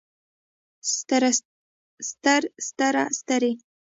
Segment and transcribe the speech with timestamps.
[0.93, 1.23] ستر
[2.67, 3.51] ستره سترې